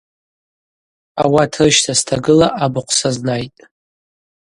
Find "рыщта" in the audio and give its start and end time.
1.59-1.93